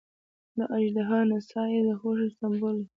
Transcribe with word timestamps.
د 0.57 0.59
اژدها 0.77 1.19
نڅا 1.29 1.63
یې 1.73 1.81
د 1.87 1.89
خوښۍ 1.99 2.29
سمبول 2.37 2.75
دی. 2.79 2.85